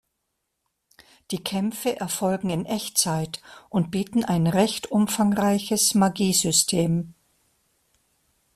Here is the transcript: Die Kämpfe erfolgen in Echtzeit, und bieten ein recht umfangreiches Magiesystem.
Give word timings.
Die 1.29 1.43
Kämpfe 1.43 1.97
erfolgen 1.99 2.49
in 2.49 2.65
Echtzeit, 2.65 3.39
und 3.69 3.91
bieten 3.91 4.23
ein 4.25 4.47
recht 4.47 4.87
umfangreiches 4.89 5.93
Magiesystem. 5.93 7.13